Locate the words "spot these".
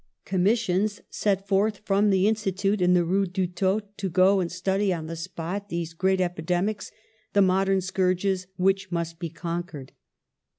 5.15-5.93